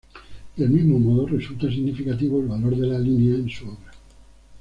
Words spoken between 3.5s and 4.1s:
obra.